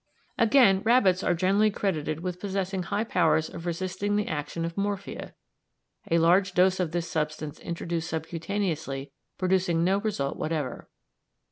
[0.39, 5.35] Again, rabbits are generally credited with possessing high powers of resisting the action of morphia,
[6.09, 10.89] a large dose of this substance introduced subcutaneously producing no result whatever.